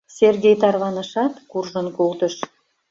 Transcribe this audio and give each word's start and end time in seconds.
Сергей 0.17 0.55
тарванышат, 0.61 1.33
куржын 1.51 1.87
колтыш. 1.97 2.33